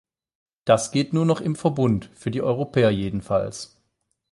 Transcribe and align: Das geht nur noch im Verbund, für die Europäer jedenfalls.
Das 0.65 0.89
geht 0.91 1.13
nur 1.13 1.27
noch 1.27 1.41
im 1.41 1.55
Verbund, 1.55 2.09
für 2.15 2.31
die 2.31 2.41
Europäer 2.41 2.89
jedenfalls. 2.89 3.79